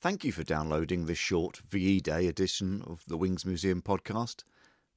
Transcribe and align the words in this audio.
Thank 0.00 0.22
you 0.22 0.30
for 0.30 0.44
downloading 0.44 1.06
this 1.06 1.18
short 1.18 1.56
VE 1.68 1.98
Day 1.98 2.28
edition 2.28 2.84
of 2.86 3.02
the 3.08 3.16
Wings 3.16 3.44
Museum 3.44 3.82
podcast. 3.82 4.44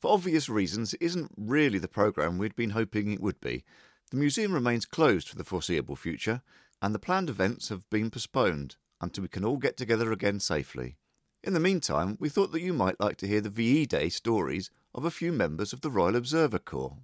For 0.00 0.10
obvious 0.10 0.48
reasons, 0.48 0.92
it 0.92 1.00
isn't 1.00 1.30
really 1.36 1.78
the 1.78 1.86
programme 1.86 2.36
we'd 2.36 2.56
been 2.56 2.70
hoping 2.70 3.12
it 3.12 3.20
would 3.20 3.40
be. 3.40 3.62
The 4.10 4.16
museum 4.16 4.52
remains 4.52 4.84
closed 4.84 5.28
for 5.28 5.36
the 5.36 5.44
foreseeable 5.44 5.94
future, 5.94 6.42
and 6.82 6.92
the 6.92 6.98
planned 6.98 7.30
events 7.30 7.68
have 7.68 7.88
been 7.90 8.10
postponed 8.10 8.74
until 9.00 9.22
we 9.22 9.28
can 9.28 9.44
all 9.44 9.58
get 9.58 9.76
together 9.76 10.10
again 10.10 10.40
safely. 10.40 10.96
In 11.44 11.54
the 11.54 11.60
meantime, 11.60 12.16
we 12.18 12.28
thought 12.28 12.50
that 12.50 12.62
you 12.62 12.72
might 12.72 12.98
like 12.98 13.18
to 13.18 13.28
hear 13.28 13.40
the 13.40 13.50
VE 13.50 13.86
Day 13.86 14.08
stories 14.08 14.68
of 14.96 15.04
a 15.04 15.12
few 15.12 15.32
members 15.32 15.72
of 15.72 15.82
the 15.82 15.90
Royal 15.90 16.16
Observer 16.16 16.58
Corps. 16.58 16.96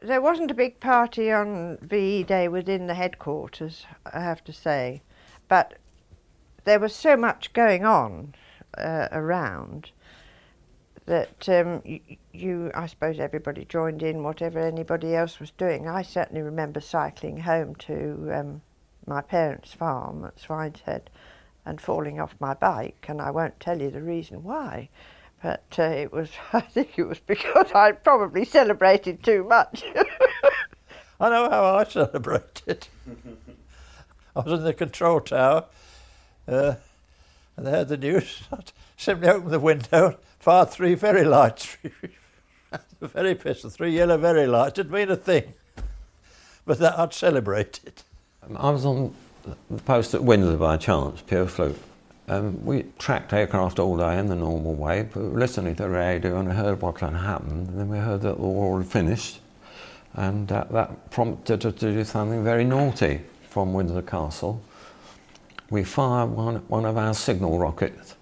There 0.00 0.22
wasn't 0.22 0.52
a 0.52 0.54
big 0.54 0.78
party 0.78 1.32
on 1.32 1.78
VE 1.82 2.22
Day 2.22 2.46
within 2.46 2.86
the 2.86 2.94
headquarters, 2.94 3.86
I 4.06 4.20
have 4.20 4.44
to 4.44 4.52
say, 4.52 5.02
but 5.48 5.76
there 6.64 6.78
was 6.78 6.94
so 6.94 7.16
much 7.16 7.52
going 7.52 7.84
on 7.84 8.34
uh, 8.76 9.08
around 9.12 9.90
that 11.06 11.48
um, 11.48 11.82
you, 11.84 12.00
you, 12.32 12.70
I 12.74 12.86
suppose 12.86 13.18
everybody 13.18 13.64
joined 13.64 14.02
in 14.02 14.22
whatever 14.22 14.60
anybody 14.60 15.14
else 15.14 15.40
was 15.40 15.50
doing. 15.50 15.88
I 15.88 16.02
certainly 16.02 16.42
remember 16.42 16.80
cycling 16.80 17.38
home 17.38 17.74
to 17.76 18.30
um, 18.32 18.62
my 19.06 19.20
parents' 19.20 19.72
farm 19.72 20.24
at 20.24 20.36
Swineshead 20.36 21.02
and 21.64 21.80
falling 21.80 22.20
off 22.20 22.36
my 22.38 22.54
bike, 22.54 23.06
and 23.08 23.20
I 23.20 23.30
won't 23.30 23.60
tell 23.60 23.80
you 23.80 23.90
the 23.90 24.02
reason 24.02 24.42
why. 24.42 24.88
But 25.42 25.64
uh, 25.78 25.82
it 25.82 26.12
was, 26.12 26.30
I 26.52 26.60
think 26.60 26.98
it 26.98 27.04
was 27.04 27.20
because 27.20 27.72
I 27.72 27.92
probably 27.92 28.44
celebrated 28.44 29.22
too 29.22 29.44
much. 29.44 29.84
I 31.20 31.28
know 31.28 31.50
how 31.50 31.76
I 31.76 31.84
celebrated. 31.84 32.88
I 34.36 34.40
was 34.40 34.60
in 34.60 34.64
the 34.64 34.72
control 34.72 35.20
tower, 35.20 35.66
uh, 36.50 36.74
and 37.56 37.66
they 37.66 37.70
had 37.70 37.88
the 37.88 37.96
news. 37.96 38.42
I 38.52 38.58
simply 38.96 39.28
opened 39.28 39.52
the 39.52 39.60
window 39.60 40.18
fired 40.40 40.70
three 40.70 40.94
very 40.94 41.24
lights. 41.24 41.76
the 43.00 43.08
very 43.08 43.34
pistol, 43.34 43.70
three 43.70 43.92
yellow 43.92 44.18
very 44.18 44.46
lights. 44.46 44.74
Didn't 44.74 44.92
mean 44.92 45.10
a 45.10 45.16
thing. 45.16 45.52
But 46.66 46.78
that 46.78 46.98
I'd 46.98 47.14
celebrated. 47.14 48.02
I 48.56 48.70
was 48.70 48.84
on 48.84 49.14
the 49.44 49.82
post 49.82 50.14
at 50.14 50.24
Windsor 50.24 50.56
by 50.56 50.76
chance, 50.76 51.22
pure 51.22 51.46
fluke. 51.46 51.76
Um, 52.28 52.64
we 52.64 52.84
tracked 52.98 53.32
aircraft 53.32 53.78
all 53.78 53.96
day 53.96 54.18
in 54.18 54.28
the 54.28 54.36
normal 54.36 54.74
way, 54.74 55.02
but 55.02 55.20
listening 55.20 55.74
to 55.76 55.84
the 55.84 55.88
radio 55.88 56.38
and 56.38 56.52
heard 56.52 56.80
what 56.80 57.00
had 57.00 57.14
happened. 57.14 57.68
And 57.68 57.78
then 57.78 57.88
we 57.88 57.98
heard 57.98 58.22
that 58.22 58.36
the 58.36 58.46
war 58.46 58.78
had 58.78 58.90
finished, 58.90 59.40
and 60.14 60.46
that 60.48 61.10
prompted 61.10 61.66
us 61.66 61.74
to 61.74 61.92
do 61.92 62.04
something 62.04 62.44
very 62.44 62.64
naughty 62.64 63.22
from 63.48 63.72
Windsor 63.72 64.02
Castle. 64.02 64.62
We 65.70 65.84
fired 65.84 66.30
one, 66.30 66.56
one 66.66 66.84
of 66.84 66.96
our 66.96 67.14
signal 67.14 67.58
rockets 67.58 68.16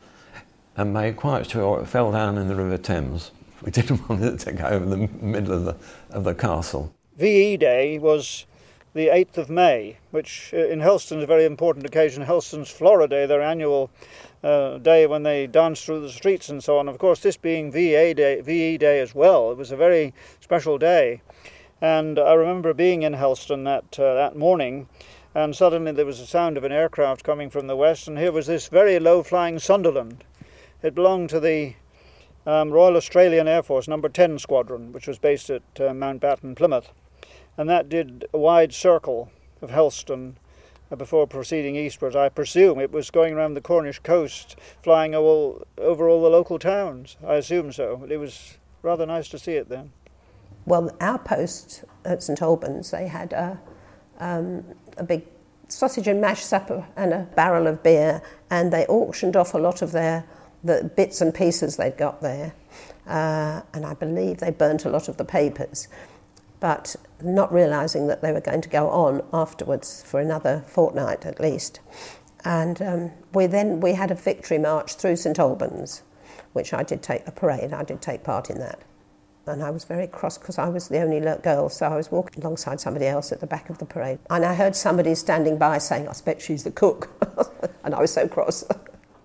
and 0.76 0.92
made 0.92 1.16
quite 1.16 1.50
sure 1.50 1.80
it 1.80 1.86
fell 1.86 2.12
down 2.12 2.36
in 2.36 2.46
the 2.46 2.54
River 2.54 2.78
Thames. 2.78 3.32
We 3.64 3.72
didn't 3.72 4.08
want 4.08 4.22
it 4.22 4.38
to 4.40 4.52
go 4.52 4.66
over 4.66 4.86
the 4.86 5.08
middle 5.20 5.52
of 5.52 5.64
the, 5.64 5.76
of 6.10 6.22
the 6.22 6.32
castle. 6.32 6.94
VE 7.16 7.56
Day 7.56 7.98
was 7.98 8.46
the 8.94 9.08
8th 9.08 9.36
of 9.36 9.50
May, 9.50 9.96
which 10.12 10.50
uh, 10.54 10.58
in 10.68 10.78
Helston 10.78 11.18
is 11.18 11.24
a 11.24 11.26
very 11.26 11.44
important 11.44 11.84
occasion. 11.84 12.22
Helston's 12.22 12.70
Flora 12.70 13.08
Day, 13.08 13.26
their 13.26 13.42
annual 13.42 13.90
uh, 14.44 14.78
day 14.78 15.08
when 15.08 15.24
they 15.24 15.48
dance 15.48 15.84
through 15.84 16.02
the 16.02 16.12
streets 16.12 16.48
and 16.48 16.62
so 16.62 16.78
on. 16.78 16.88
Of 16.88 16.98
course, 16.98 17.18
this 17.18 17.36
being 17.36 17.72
VE 17.72 18.14
Day, 18.14 18.40
VE 18.40 18.78
Day 18.78 19.00
as 19.00 19.12
well, 19.12 19.50
it 19.50 19.56
was 19.56 19.72
a 19.72 19.76
very 19.76 20.14
special 20.38 20.78
day. 20.78 21.20
And 21.80 22.16
I 22.18 22.34
remember 22.34 22.72
being 22.74 23.02
in 23.02 23.14
Helston 23.14 23.64
that, 23.64 23.98
uh, 23.98 24.14
that 24.14 24.36
morning, 24.36 24.88
and 25.34 25.54
suddenly 25.54 25.92
there 25.92 26.06
was 26.06 26.20
a 26.20 26.26
sound 26.26 26.56
of 26.56 26.64
an 26.64 26.72
aircraft 26.72 27.24
coming 27.24 27.50
from 27.50 27.66
the 27.66 27.76
west, 27.76 28.08
and 28.08 28.18
here 28.18 28.32
was 28.32 28.46
this 28.46 28.68
very 28.68 28.98
low 28.98 29.22
flying 29.22 29.58
Sunderland 29.58 30.24
it 30.82 30.94
belonged 30.94 31.30
to 31.30 31.40
the 31.40 31.74
um, 32.46 32.70
Royal 32.70 32.96
Australian 32.96 33.48
Air 33.48 33.62
Force 33.62 33.88
Number 33.88 34.08
10 34.08 34.38
Squadron, 34.38 34.92
which 34.92 35.08
was 35.08 35.18
based 35.18 35.50
at 35.50 35.62
uh, 35.80 35.92
Mount 35.92 36.20
Batten, 36.20 36.54
Plymouth. 36.54 36.92
And 37.56 37.68
that 37.68 37.88
did 37.88 38.26
a 38.32 38.38
wide 38.38 38.72
circle 38.72 39.30
of 39.60 39.70
Helston 39.70 40.38
uh, 40.90 40.96
before 40.96 41.26
proceeding 41.26 41.74
eastwards. 41.74 42.14
I 42.14 42.28
presume 42.28 42.78
it 42.78 42.92
was 42.92 43.10
going 43.10 43.34
around 43.34 43.54
the 43.54 43.60
Cornish 43.60 43.98
coast, 43.98 44.56
flying 44.82 45.14
all, 45.14 45.66
over 45.76 46.08
all 46.08 46.22
the 46.22 46.30
local 46.30 46.58
towns. 46.58 47.16
I 47.26 47.34
assume 47.34 47.72
so. 47.72 48.06
It 48.08 48.18
was 48.18 48.58
rather 48.82 49.04
nice 49.04 49.28
to 49.30 49.38
see 49.38 49.54
it 49.54 49.68
then. 49.68 49.92
Well, 50.64 50.94
our 51.00 51.18
post 51.18 51.84
at 52.04 52.22
St 52.22 52.40
Albans, 52.40 52.92
they 52.92 53.08
had 53.08 53.32
a, 53.32 53.60
um, 54.18 54.64
a 54.96 55.04
big 55.04 55.24
sausage 55.68 56.08
and 56.08 56.20
mash 56.20 56.44
supper 56.44 56.86
and 56.96 57.12
a 57.12 57.28
barrel 57.34 57.66
of 57.66 57.82
beer, 57.82 58.22
and 58.50 58.72
they 58.72 58.86
auctioned 58.86 59.36
off 59.36 59.54
a 59.54 59.58
lot 59.58 59.82
of 59.82 59.92
their 59.92 60.24
the 60.64 60.90
bits 60.96 61.20
and 61.20 61.34
pieces 61.34 61.76
they'd 61.76 61.96
got 61.96 62.20
there. 62.20 62.52
Uh, 63.06 63.62
and 63.72 63.86
I 63.86 63.94
believe 63.94 64.38
they 64.38 64.50
burnt 64.50 64.84
a 64.84 64.90
lot 64.90 65.08
of 65.08 65.16
the 65.16 65.24
papers, 65.24 65.88
but 66.60 66.96
not 67.22 67.52
realizing 67.52 68.06
that 68.08 68.22
they 68.22 68.32
were 68.32 68.40
going 68.40 68.60
to 68.62 68.68
go 68.68 68.88
on 68.90 69.22
afterwards 69.32 70.02
for 70.02 70.20
another 70.20 70.64
fortnight 70.66 71.24
at 71.24 71.40
least. 71.40 71.80
And 72.44 72.82
um, 72.82 73.10
we 73.32 73.46
then 73.46 73.80
we 73.80 73.94
had 73.94 74.10
a 74.10 74.14
victory 74.14 74.58
march 74.58 74.94
through 74.94 75.16
St 75.16 75.38
Albans, 75.38 76.02
which 76.52 76.72
I 76.72 76.82
did 76.82 77.02
take 77.02 77.26
a 77.26 77.32
parade. 77.32 77.72
I 77.72 77.84
did 77.84 78.00
take 78.00 78.24
part 78.24 78.50
in 78.50 78.58
that, 78.58 78.80
and 79.48 79.62
I 79.62 79.70
was 79.70 79.84
very 79.84 80.06
cross 80.06 80.38
because 80.38 80.58
I 80.58 80.68
was 80.68 80.88
the 80.88 81.00
only 81.00 81.20
girl, 81.42 81.68
so 81.68 81.86
I 81.86 81.96
was 81.96 82.10
walking 82.10 82.42
alongside 82.42 82.80
somebody 82.80 83.06
else 83.06 83.32
at 83.32 83.40
the 83.40 83.46
back 83.46 83.70
of 83.70 83.78
the 83.78 83.86
parade, 83.86 84.18
and 84.30 84.44
I 84.44 84.54
heard 84.54 84.76
somebody 84.76 85.14
standing 85.14 85.58
by 85.58 85.78
saying, 85.78 86.06
"I 86.06 86.10
expect 86.10 86.42
she's 86.42 86.64
the 86.64 86.70
cook," 86.70 87.10
and 87.84 87.94
I 87.94 88.00
was 88.00 88.12
so 88.12 88.28
cross. 88.28 88.64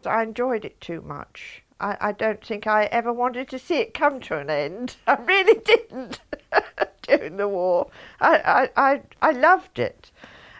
I 0.06 0.24
enjoyed 0.24 0.66
it 0.66 0.82
too 0.82 1.02
much. 1.02 1.64
I, 1.80 1.98
I 2.00 2.12
don't 2.14 2.44
think 2.44 2.66
I 2.66 2.86
ever 2.86 3.12
wanted 3.12 3.50
to 3.50 3.60
see 3.60 3.76
it 3.76 3.94
come 3.94 4.20
to 4.22 4.40
an 4.40 4.50
end. 4.50 4.96
I 5.08 5.16
really 5.16 5.60
didn't 5.60 6.22
during 7.04 7.38
the 7.38 7.48
war. 7.48 7.90
I, 8.20 8.70
I, 8.76 8.92
I, 8.92 9.02
I 9.22 9.32
loved 9.32 9.80
it. 9.80 10.12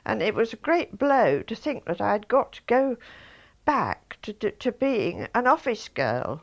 And 0.06 0.22
it 0.22 0.36
was 0.36 0.52
a 0.52 0.58
great 0.58 0.98
blow 0.98 1.42
to 1.44 1.56
think 1.56 1.86
that 1.86 2.02
I'd 2.02 2.28
got 2.28 2.54
to 2.54 2.62
go 2.68 2.98
back 3.64 4.18
to, 4.24 4.34
to, 4.34 4.52
to 4.52 4.72
being 4.74 5.28
an 5.34 5.48
office 5.48 5.88
girl. 5.88 6.42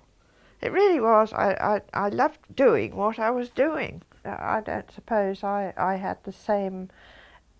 It 0.60 0.72
really 0.72 1.00
was. 1.00 1.32
I, 1.32 1.80
I, 1.94 2.06
I 2.06 2.08
loved 2.08 2.54
doing 2.54 2.94
what 2.94 3.18
I 3.18 3.30
was 3.30 3.48
doing. 3.48 4.02
I 4.24 4.60
don't 4.64 4.90
suppose 4.92 5.42
I, 5.42 5.72
I 5.76 5.96
had 5.96 6.18
the 6.24 6.32
same 6.32 6.90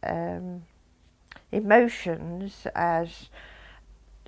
um, 0.02 0.64
emotions 1.50 2.66
as 2.74 3.30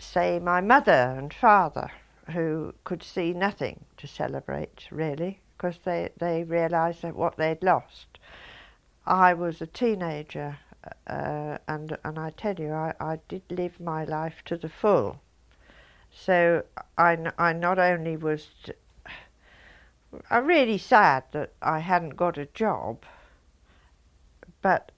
say, 0.02 0.38
my 0.38 0.60
mother 0.60 1.14
and 1.18 1.32
father, 1.32 1.90
who 2.30 2.74
could 2.84 3.02
see 3.02 3.32
nothing 3.32 3.84
to 3.96 4.06
celebrate, 4.06 4.86
really, 4.90 5.40
because 5.56 5.78
they, 5.84 6.10
they 6.18 6.44
realised 6.44 7.04
what 7.04 7.36
they'd 7.36 7.62
lost. 7.62 8.18
I 9.06 9.34
was 9.34 9.60
a 9.60 9.66
teenager, 9.66 10.58
uh, 11.06 11.58
and, 11.68 11.96
and 12.04 12.18
I 12.18 12.30
tell 12.30 12.54
you, 12.54 12.72
I, 12.72 12.94
I 13.00 13.18
did 13.28 13.42
live 13.50 13.80
my 13.80 14.04
life 14.04 14.42
to 14.46 14.56
the 14.56 14.68
full. 14.68 15.20
So 16.12 16.64
I, 16.96 17.18
I 17.38 17.52
not 17.52 17.78
only 17.78 18.16
was 18.16 18.48
I'm 20.30 20.46
really 20.46 20.78
sad 20.78 21.24
that 21.32 21.52
I 21.62 21.78
hadn't 21.78 22.16
got 22.16 22.36
a 22.36 22.46
job, 22.46 23.04
but 24.60 24.92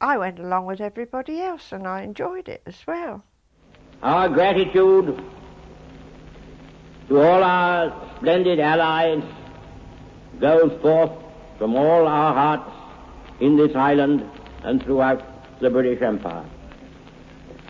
I 0.00 0.16
went 0.16 0.38
along 0.38 0.66
with 0.66 0.80
everybody 0.80 1.40
else 1.40 1.72
and 1.72 1.86
I 1.86 2.02
enjoyed 2.02 2.48
it 2.48 2.62
as 2.64 2.86
well. 2.86 3.24
Our 4.02 4.28
gratitude 4.28 5.20
to 7.08 7.20
all 7.20 7.42
our 7.42 8.12
splendid 8.16 8.60
allies 8.60 9.24
goes 10.40 10.80
forth 10.80 11.10
from 11.58 11.74
all 11.74 12.06
our 12.06 12.32
hearts 12.32 12.70
in 13.40 13.56
this 13.56 13.74
island 13.74 14.24
and 14.62 14.80
throughout 14.82 15.60
the 15.60 15.70
British 15.70 16.00
Empire. 16.00 16.44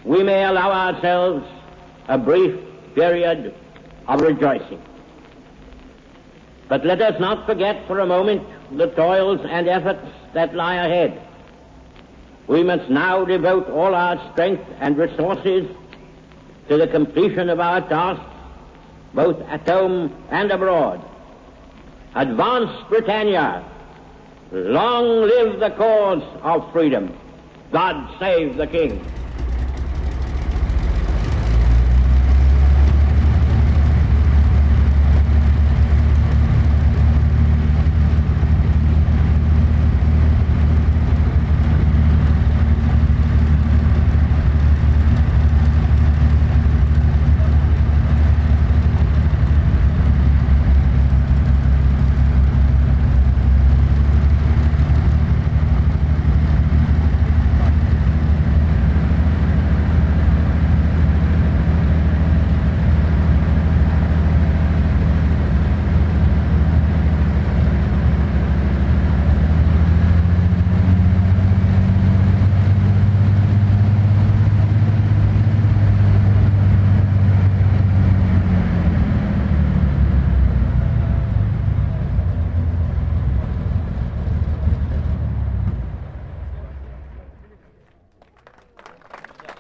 We 0.05 0.23
may 0.23 0.45
allow 0.45 0.73
ourselves 0.73 1.47
a 2.09 2.19
brief 2.19 2.59
period 2.95 3.55
of 4.07 4.21
rejoicing. 4.21 4.83
But 6.69 6.85
let 6.85 7.01
us 7.01 7.19
not 7.19 7.47
forget 7.47 7.87
for 7.87 8.01
a 8.01 8.07
moment 8.07 8.43
the 8.77 8.89
toils 8.89 9.41
and 9.49 9.69
efforts 9.69 10.07
that 10.35 10.55
lie 10.55 10.77
ahead. 10.77 11.21
We 12.47 12.63
must 12.63 12.91
now 12.91 13.25
devote 13.25 13.69
all 13.69 13.95
our 13.95 14.33
strength 14.33 14.65
and 14.81 14.97
resources 14.97 15.67
to 16.69 16.77
the 16.77 16.87
completion 16.87 17.49
of 17.49 17.61
our 17.61 17.87
tasks, 17.89 18.25
both 19.15 19.41
at 19.49 19.69
home 19.69 20.15
and 20.31 20.51
abroad. 20.51 21.03
Advance 22.15 22.71
Britannia! 22.89 23.65
Long 24.51 25.23
live 25.23 25.61
the 25.61 25.71
cause 25.71 26.23
of 26.43 26.73
freedom! 26.73 27.15
God 27.71 28.19
save 28.19 28.57
the 28.57 28.67
King! 28.67 29.05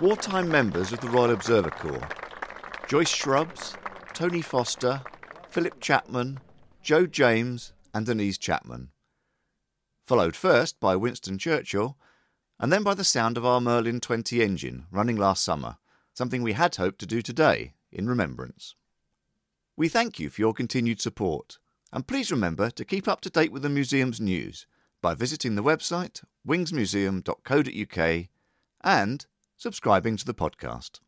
Wartime 0.00 0.48
members 0.48 0.92
of 0.92 1.00
the 1.00 1.08
Royal 1.08 1.32
Observer 1.32 1.70
Corps 1.70 2.08
Joyce 2.86 3.08
Shrubs, 3.08 3.74
Tony 4.14 4.40
Foster, 4.40 5.02
Philip 5.48 5.80
Chapman, 5.80 6.38
Joe 6.82 7.04
James, 7.04 7.72
and 7.92 8.06
Denise 8.06 8.38
Chapman. 8.38 8.90
Followed 10.06 10.36
first 10.36 10.78
by 10.78 10.94
Winston 10.94 11.36
Churchill, 11.36 11.98
and 12.60 12.72
then 12.72 12.84
by 12.84 12.94
the 12.94 13.02
sound 13.02 13.36
of 13.36 13.44
our 13.44 13.60
Merlin 13.60 13.98
20 13.98 14.40
engine 14.40 14.86
running 14.92 15.16
last 15.16 15.42
summer, 15.42 15.78
something 16.14 16.42
we 16.42 16.52
had 16.52 16.76
hoped 16.76 17.00
to 17.00 17.06
do 17.06 17.20
today 17.20 17.74
in 17.90 18.08
remembrance. 18.08 18.76
We 19.76 19.88
thank 19.88 20.20
you 20.20 20.30
for 20.30 20.40
your 20.40 20.54
continued 20.54 21.00
support, 21.00 21.58
and 21.92 22.06
please 22.06 22.30
remember 22.30 22.70
to 22.70 22.84
keep 22.84 23.08
up 23.08 23.20
to 23.22 23.30
date 23.30 23.50
with 23.50 23.62
the 23.62 23.68
museum's 23.68 24.20
news 24.20 24.66
by 25.02 25.14
visiting 25.14 25.56
the 25.56 25.62
website 25.62 26.22
wingsmuseum.co.uk 26.46 28.28
and 28.84 29.26
subscribing 29.58 30.16
to 30.16 30.24
the 30.24 30.34
podcast. 30.34 31.00